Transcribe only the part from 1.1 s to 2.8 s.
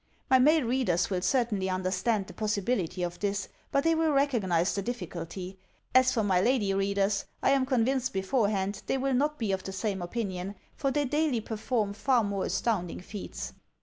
will certainly understand the possi